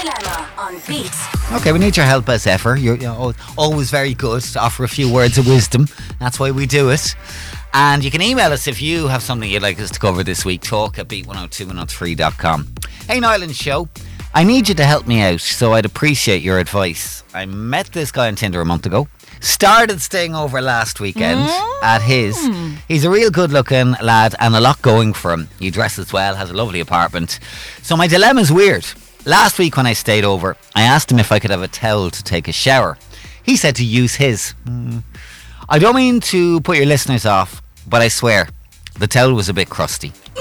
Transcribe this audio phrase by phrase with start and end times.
[0.00, 1.10] Dilemma on Beat.
[1.52, 2.76] Okay, we need your help as ever.
[2.76, 5.88] You're, you know, always very good to offer a few words of wisdom.
[6.20, 7.14] That's why we do it.
[7.72, 10.44] And you can email us if you have something you'd like us to cover this
[10.44, 10.60] week.
[10.60, 12.74] Talk at beat102103.com.
[13.08, 13.88] Hey, Nyland Show.
[14.34, 17.22] I need you to help me out, so I'd appreciate your advice.
[17.32, 19.08] I met this guy on Tinder a month ago.
[19.40, 21.82] Started staying over last weekend mm.
[21.82, 22.38] at his.
[22.86, 25.48] He's a real good looking lad and a lot going for him.
[25.58, 27.38] He dresses well, has a lovely apartment.
[27.80, 28.86] So my dilemma's weird.
[29.26, 32.12] Last week when I stayed over, I asked him if I could have a towel
[32.12, 32.96] to take a shower.
[33.42, 34.52] He said to use his.
[34.64, 34.98] Hmm.
[35.68, 38.48] I don't mean to put your listeners off, but I swear,
[39.00, 40.12] the towel was a bit crusty.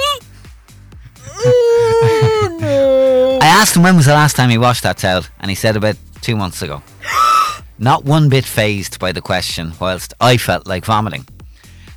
[1.25, 5.75] I asked him when was the last time he washed that towel, and he said
[5.75, 6.83] about two months ago.
[7.79, 11.27] Not one bit phased by the question, whilst I felt like vomiting.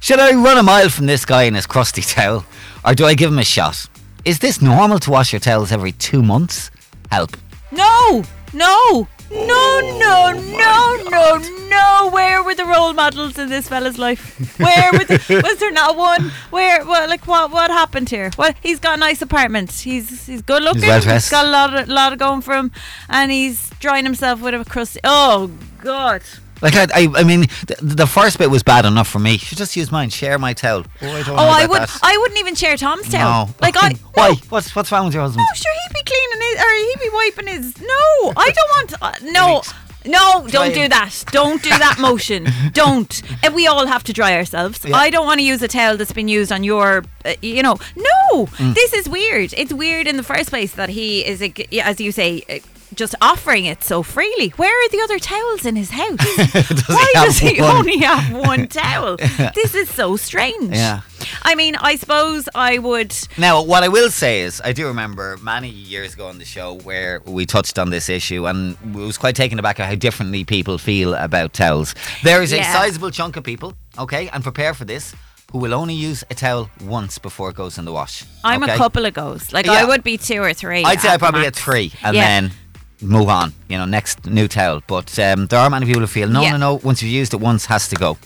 [0.01, 2.47] Should I run a mile from this guy in his crusty towel,
[2.83, 3.87] or do I give him a shot?
[4.25, 6.71] Is this normal to wash your towels every two months?
[7.11, 7.37] Help.
[7.71, 12.11] No, no, no, no, oh no, no, no.
[12.11, 14.59] Where were the role models in this fella's life?
[14.59, 16.31] Where were the, was there not one?
[16.51, 18.31] Where, what, like, what, what happened here?
[18.39, 19.71] Well, he's got a nice apartment.
[19.73, 20.83] He's he's good looking.
[20.83, 21.31] well dressed.
[21.31, 22.73] got a lot, of, lot of going for him,
[23.09, 25.01] and he's drying himself with a crusty.
[25.05, 25.51] Oh
[25.83, 26.23] God.
[26.63, 29.33] Like I, I, I mean, the, the first bit was bad enough for me.
[29.33, 30.11] You should just use mine.
[30.11, 30.85] Share my towel.
[31.03, 31.81] Oh, I don't Oh, I would.
[31.83, 31.99] that.
[32.03, 33.47] I wouldn't even share Tom's towel.
[33.47, 33.55] No.
[33.61, 33.95] Like I.
[34.15, 34.29] Why?
[34.31, 34.35] No.
[34.49, 35.47] What's what's wrong with your husband?
[35.49, 37.81] No, sure he'd be cleaning his, or he'd be wiping his.
[37.81, 39.03] No, I don't want.
[39.03, 39.63] Uh, no,
[40.07, 41.25] no, don't do that.
[41.31, 42.47] Don't do that motion.
[42.73, 43.23] don't.
[43.45, 44.85] And we all have to dry ourselves.
[44.85, 44.97] Yeah.
[44.97, 47.05] I don't want to use a towel that's been used on your.
[47.25, 48.47] Uh, you know, no.
[48.47, 48.75] Mm.
[48.75, 49.53] This is weird.
[49.57, 52.63] It's weird in the first place that he is, a g- as you say.
[52.95, 54.49] Just offering it so freely.
[54.57, 56.19] Where are the other towels in his house?
[56.89, 57.77] Why have does he one?
[57.77, 59.17] only have one towel?
[59.55, 60.75] This is so strange.
[60.75, 61.01] Yeah.
[61.43, 63.15] I mean, I suppose I would.
[63.37, 66.75] Now, what I will say is, I do remember many years ago on the show
[66.75, 70.45] where we touched on this issue, and I was quite taken aback at how differently
[70.45, 71.95] people feel about towels.
[72.23, 75.15] There is a sizable chunk of people, okay, and prepare for this,
[75.53, 78.25] who will only use a towel once before it goes in the wash.
[78.45, 78.75] I'm okay?
[78.75, 79.53] a couple of goes.
[79.53, 79.73] Like Yeah.
[79.73, 80.85] I would be two or three.
[80.85, 81.57] I'd say I probably max.
[81.59, 82.23] get three, and Yeah.
[82.25, 82.53] then
[83.01, 83.53] move on.
[83.69, 84.83] You know, next new towel.
[84.87, 86.53] But um, there are many people who feel no, Yeah.
[86.53, 86.75] no, no.
[86.83, 88.17] Once you've used it once, has to go.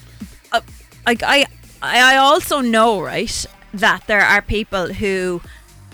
[1.07, 1.47] Like I,
[1.83, 5.41] I also know right that there are people who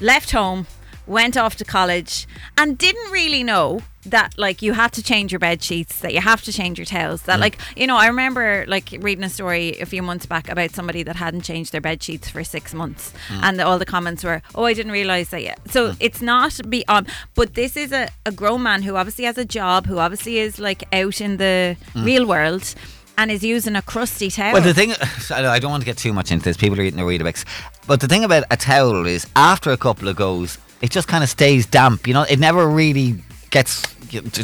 [0.00, 0.66] left home,
[1.08, 2.26] went off to college,
[2.56, 6.20] and didn't really know that like you had to change your bed sheets, that you
[6.20, 7.22] have to change your towels.
[7.22, 7.26] Mm.
[7.26, 10.70] That like you know, I remember like reading a story a few months back about
[10.70, 13.40] somebody that hadn't changed their bed sheets for six months, Mm.
[13.42, 17.08] and all the comments were, "Oh, I didn't realize that yet." So it's not beyond,
[17.34, 20.58] but this is a, a grown man who obviously has a job, who obviously is
[20.58, 22.74] like out in the real world.
[23.20, 24.52] And is using a crusty towel.
[24.52, 24.92] Well, the thing,
[25.32, 26.56] I I don't want to get too much into this.
[26.56, 27.44] People are eating their Weetabix.
[27.88, 31.22] But the thing about a towel is, after a couple of goes, it just kind
[31.24, 32.06] of stays damp.
[32.06, 33.82] You know, it never really gets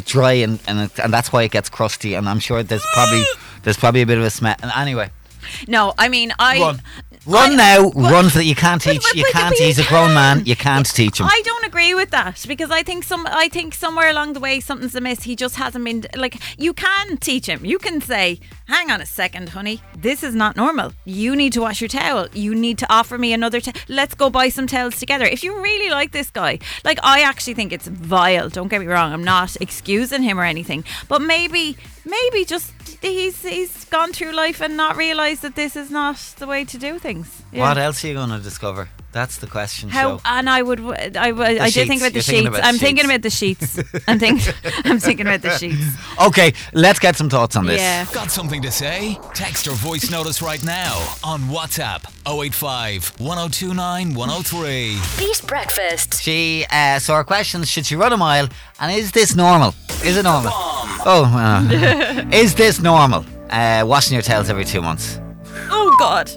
[0.05, 2.13] dry, and and, it, and that's why it gets crusty.
[2.13, 3.23] And I'm sure there's probably
[3.63, 4.55] there's probably a bit of a smell.
[4.61, 5.09] And anyway,
[5.67, 6.77] No, I mean I
[7.25, 8.45] run, I- now, but- run for that.
[8.45, 9.01] you can't teach.
[9.01, 9.59] but- you but- can't.
[9.59, 10.43] you He's a grown man.
[10.45, 11.27] You can't teach him.
[11.27, 14.59] I don't agree with that because I think some I think somewhere along the way
[14.59, 15.23] something's amiss.
[15.23, 17.65] He just hasn't been like you can teach him.
[17.65, 19.81] You can say, "Hang on a second, honey.
[19.97, 20.93] This is not normal.
[21.05, 22.27] You need to wash your towel.
[22.33, 23.75] You need to offer me another towel.
[23.87, 27.55] Let's go buy some towels together." If you really like this guy, like I actually
[27.55, 28.49] think it's vile.
[28.49, 29.11] Don't get me wrong.
[29.13, 32.71] I'm not excusing him or anything, but maybe maybe just
[33.01, 36.77] he's he's gone through life and not realized that this is not the way to
[36.77, 37.43] do things.
[37.51, 37.61] Yeah.
[37.67, 38.89] What else are you going to discover?
[39.11, 39.87] That's the question.
[39.89, 40.21] How show.
[40.25, 40.79] and I would
[41.15, 41.87] I, would- I did sheets.
[41.87, 42.57] think about the You're thinking sheets.
[42.59, 43.79] about I'm thinking about the sheets.
[44.09, 44.53] I'm thinking
[44.85, 45.85] I'm thinking about the sheets.
[46.21, 47.79] Okay, let's get some thoughts on this.
[47.79, 48.05] Yeah.
[48.13, 49.17] Got something to say?
[49.33, 54.99] Text or voice notice right now on WhatsApp 085 1029 103.
[55.17, 56.21] Beat Breakfast.
[56.21, 58.49] She, uh, so our questions, should she run a mile?
[58.81, 59.73] And is this normal?
[60.03, 60.51] Is it normal?
[61.07, 63.23] Oh, uh, is this normal?
[63.51, 65.19] Uh, washing your tails every two months.
[65.69, 66.31] Oh God.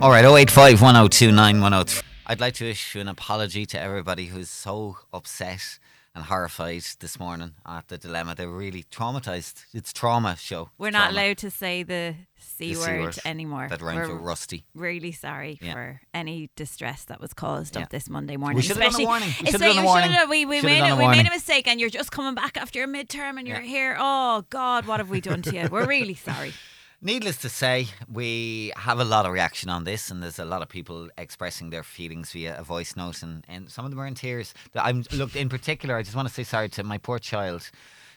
[0.00, 2.02] All right, 085 1029 103.
[2.26, 5.80] I'd like to issue an apology to everybody who's so upset
[6.14, 8.34] and horrified this morning at the dilemma.
[8.36, 9.64] They're really traumatized.
[9.72, 10.70] It's trauma show.
[10.78, 11.12] We're not Trauma.
[11.26, 13.66] allowed to say the c The word, C word anymore.
[13.68, 14.64] That rhymes We're with rusty.
[14.74, 15.72] really sorry Yeah.
[15.72, 17.82] for any distress that was caused Yeah.
[17.82, 18.56] up this Monday morning.
[18.56, 19.28] We should have done a warning.
[19.40, 20.10] We should have done a warning.
[20.28, 22.12] we We, we Should have made a, a we made a mistake, and you're just
[22.12, 23.66] coming back after your midterm, and you're Yeah.
[23.76, 23.96] here.
[23.98, 25.68] Oh God, what have we done to you?
[25.68, 26.52] We're really sorry.
[27.06, 30.62] Needless to say, we have a lot of reaction on this, and there's a lot
[30.62, 34.06] of people expressing their feelings via a voice note, and, and some of them are
[34.06, 34.54] in tears.
[34.74, 35.98] I'm look in particular.
[35.98, 37.70] I just want to say sorry to my poor child,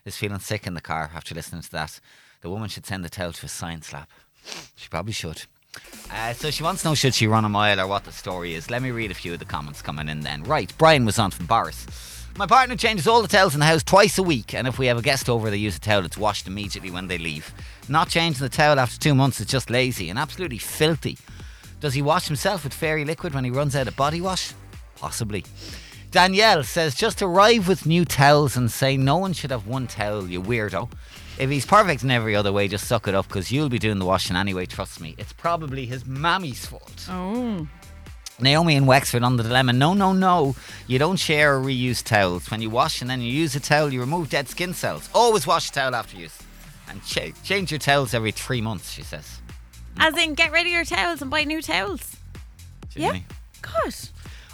[0.05, 1.99] is feeling sick in the car after listening to that.
[2.39, 4.07] The woman should send the towel to a science lab.
[4.77, 5.43] She probably should.
[6.09, 8.53] Uh, so she wants to know should she run a mile or what the story
[8.53, 8.69] is.
[8.69, 10.43] Let me read a few of the comments coming in then.
[10.43, 12.25] Right, Brian was on from Borris.
[12.37, 14.85] My partner changes all the towels in the house twice a week, and if we
[14.85, 17.51] have a guest over, they use a towel that's washed immediately when they leave.
[17.89, 21.17] Not changing the towel after two months is just lazy and absolutely filthy.
[21.79, 24.53] Does he wash himself with fairy liquid when he runs out of body wash?
[24.97, 25.45] Possibly.
[26.11, 30.27] Danielle says just arrive with new towels and say no one should have one towel,
[30.27, 30.91] you weirdo.
[31.39, 33.97] If he's perfect in every other way, just suck it up because you'll be doing
[33.97, 35.15] the washing anyway, trust me.
[35.17, 37.07] It's probably his mammy's fault.
[37.09, 37.67] Oh.
[38.39, 39.73] Naomi in Wexford on the dilemma.
[39.73, 40.55] No, no, no.
[40.85, 42.51] You don't share or reuse towels.
[42.51, 45.09] When you wash and then you use a towel, you remove dead skin cells.
[45.13, 46.37] Always wash a towel after use.
[46.87, 49.41] And ch- change your towels every three months, she says.
[49.97, 52.15] As in, get rid of your towels and buy new towels.
[52.95, 53.13] Yeah.
[53.13, 53.25] Ginny.
[53.61, 53.93] God.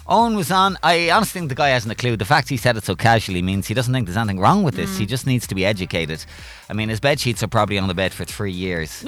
[0.06, 0.76] Owen was on.
[0.82, 2.16] I honestly think the guy hasn't a clue.
[2.16, 4.74] The fact he said it so casually means he doesn't think there's anything wrong with
[4.74, 4.98] this.
[4.98, 5.08] He mm.
[5.08, 6.24] just needs to be educated.
[6.68, 9.04] I mean, his bed sheets are probably on the bed for three years.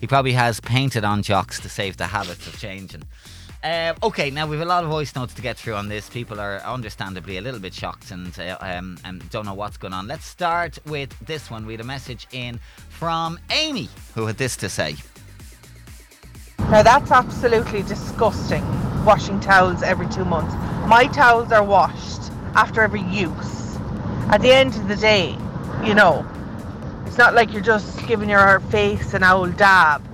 [0.00, 3.02] He probably has painted on jocks to save the habits of changing.
[3.64, 6.08] Uh, okay, now we've a lot of voice notes to get through on this.
[6.08, 9.92] People are understandably a little bit shocked and uh, um, and don't know what's going
[9.92, 10.06] on.
[10.06, 11.66] Let's start with this one.
[11.66, 14.94] We had a message in from Amy who had this to say.
[16.70, 18.64] Now that's absolutely disgusting.
[19.04, 20.54] Washing towels every two months.
[20.86, 23.76] My towels are washed after every use.
[24.30, 25.36] At the end of the day,
[25.84, 26.24] you know,
[27.06, 30.04] it's not like you're just giving your face an old dab.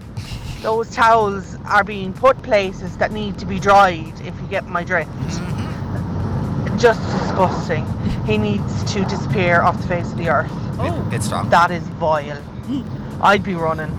[0.62, 4.84] Those towels are being put places that need to be dried, if you get my
[4.84, 5.10] drift.
[5.10, 6.78] Mm-hmm.
[6.78, 7.86] Just disgusting.
[8.26, 10.50] He needs to disappear off the face of the earth.
[10.78, 11.00] Oh.
[11.04, 11.48] Bit, bit strong.
[11.50, 12.36] That is vile.
[12.36, 13.22] Hmm.
[13.22, 13.90] I'd be running.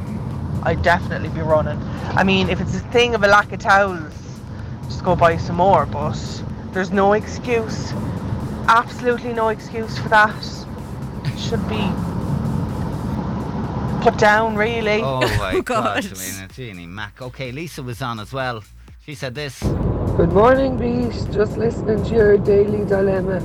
[0.63, 1.81] I'd definitely be running.
[2.15, 4.13] I mean, if it's a thing of a lack of towels,
[4.85, 5.85] just go buy some more.
[5.85, 6.17] But
[6.71, 7.93] there's no excuse.
[8.67, 10.35] Absolutely no excuse for that.
[11.37, 11.91] Should be
[14.05, 15.01] put down, really.
[15.01, 16.03] Oh my God.
[16.03, 17.21] God, Selena, Jeannie Mac.
[17.21, 18.63] Okay, Lisa was on as well.
[19.03, 19.61] She said this.
[20.17, 21.31] Good morning, Beast.
[21.31, 23.37] Just listening to your daily dilemma.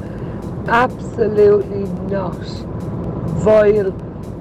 [0.68, 1.84] Absolutely
[2.14, 2.36] not.
[3.42, 3.90] Vile,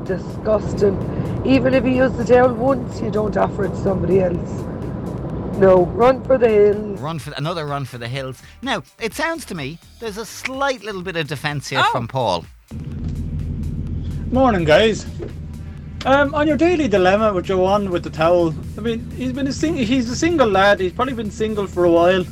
[0.03, 0.97] disgusting.
[1.45, 4.51] Even if you use the towel once, you don't offer it to somebody else.
[5.57, 6.99] No, run for the hills.
[6.99, 8.41] Run for another run for the hills.
[8.61, 11.91] Now, it sounds to me there's a slight little bit of defence here Oh.
[11.91, 12.45] from Paul.
[14.31, 15.05] Morning, guys.
[16.05, 19.51] Um, on your daily dilemma with Joanne with the towel, I mean, he's been a
[19.51, 20.79] sing- he's a single lad.
[20.79, 22.23] He's probably been single for a while.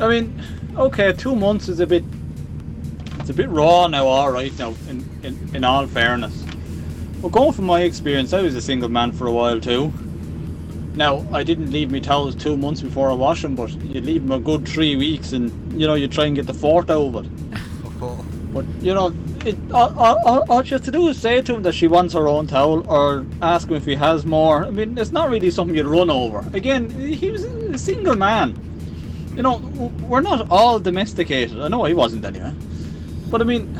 [0.00, 0.42] I mean,
[0.76, 2.02] okay, two months is a bit,
[3.20, 4.06] it's a bit raw now.
[4.06, 6.44] All right, now in in, in all fairness,
[7.22, 9.92] well, going from my experience, I was a single man for a while too.
[10.96, 14.22] Now, I didn't leave my towels two months before I wash them, but you leave
[14.22, 17.14] them a good three weeks, and you know you try and get the fourth out
[17.14, 17.30] of it.
[18.52, 19.12] But you know,
[19.46, 21.86] it, all, all, all- all she has to do is say to him that she
[21.88, 24.64] wants her own towel, or ask him if he has more.
[24.64, 26.44] I mean, it's not really something you'd run over.
[26.52, 28.54] Again, he was a single man.
[29.36, 29.56] You know,
[30.08, 31.60] we're not all domesticated.
[31.60, 32.52] I know he wasn't anyway.
[33.30, 33.76] But I mean,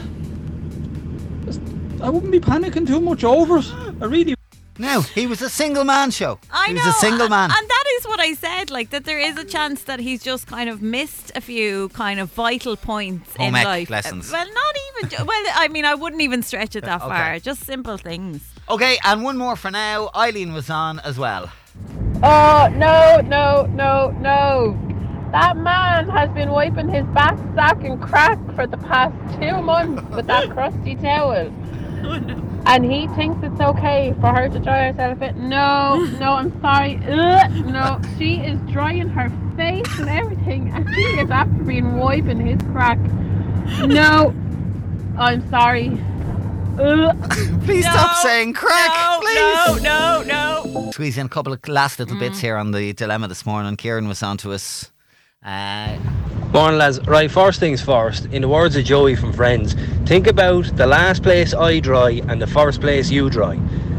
[2.02, 3.72] I wouldn't be panicking too much over it.
[4.00, 4.34] I really.
[4.78, 6.40] No, he was a single man show.
[6.50, 6.80] I he know.
[6.84, 7.50] was a single man.
[7.56, 10.46] And that is what I said, like that there is a chance that he's just
[10.46, 13.90] kind of missed a few kind of vital points Home in ec life.
[13.90, 14.30] Uh, lessons.
[14.30, 17.08] Well, not even well, I mean, I wouldn't even stretch it that Okay.
[17.08, 17.38] far.
[17.38, 18.42] Just simple things.
[18.68, 20.10] okay, and one more for now.
[20.14, 21.50] Eileen was on as well.
[22.22, 24.78] Oh, no, no, no, no.
[25.32, 30.02] That man has been wiping his back sack and crack for the past two months
[30.14, 31.52] with that crusty towel.
[32.66, 35.48] And he thinks it's okay for her to dry herself in.
[35.48, 36.98] No, no, I'm sorry.
[37.06, 42.40] Ugh, no, she is drying her face and everything, and he is after being wiping
[42.44, 42.98] his crack.
[43.86, 44.34] No,
[45.18, 45.98] I'm sorry.
[46.78, 47.30] Ugh.
[47.64, 49.82] Please stop saying crack, no, please.
[49.82, 50.90] No, no, no.
[50.90, 52.20] Squeeze in a couple of last little Mm.
[52.20, 53.76] bits here on the dilemma this morning.
[53.76, 54.90] Kieran was on to us.
[55.44, 55.96] Uh,
[56.54, 57.00] Morning, lads.
[57.08, 58.26] Right, first things first.
[58.26, 59.74] In the words of Joey from Friends,
[60.06, 63.58] think about the last place I dry and the first place you dry.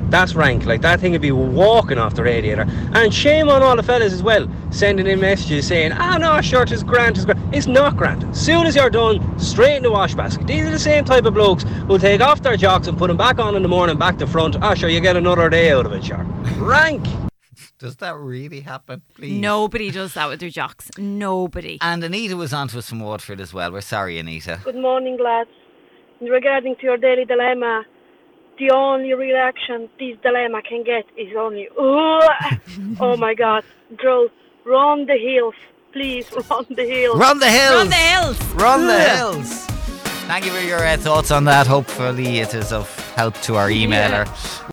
[0.09, 0.65] That's rank.
[0.65, 2.65] Like that thing would be walking off the radiator.
[2.93, 6.71] And shame on all the fellas as well, sending in messages saying, "Ah, no, shirt
[6.71, 8.25] is grand, is grand." It's not grand.
[8.33, 10.47] Soon as you're done, straight in the wash basket.
[10.47, 13.17] These are the same type of blokes who'll take off their jocks and put them
[13.17, 14.55] back on in the morning, back to front.
[14.62, 16.25] Ah, sure, you get another day out of it, sure.
[16.57, 17.05] Rank.
[17.85, 19.03] Does that really happen?
[19.13, 19.39] Please.
[19.39, 20.89] Nobody does that with their jocks.
[20.97, 21.77] Nobody.
[21.81, 23.71] And Anita was on to us from Waterford as well.
[23.71, 24.59] We're sorry, Anita.
[24.63, 25.51] Good morning, lads.
[26.19, 27.85] Regarding to your daily dilemma,
[28.57, 33.63] the only reaction this dilemma can get is only, oh my God,
[33.97, 34.31] girls,
[34.65, 35.53] run the hills,
[35.93, 37.19] please, run the hills.
[37.19, 37.75] Run the hills!
[37.75, 38.39] Run the hills.
[38.55, 39.65] Run the hills!
[40.25, 41.67] Thank you for your uh, thoughts on that.
[41.67, 44.25] Hopefully, it is of help to our emailer.